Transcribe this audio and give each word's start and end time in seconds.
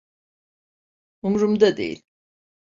Umrumda 1.21 1.77
değil. 1.77 2.03